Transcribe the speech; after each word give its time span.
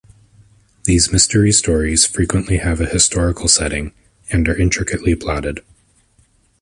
These 0.85 1.11
mystery 1.13 1.51
stories 1.51 2.07
frequently 2.07 2.57
have 2.57 2.81
a 2.81 2.87
historical 2.87 3.47
setting, 3.47 3.93
and 4.31 4.49
are 4.49 4.55
intricately 4.57 5.13
plotted. 5.13 5.59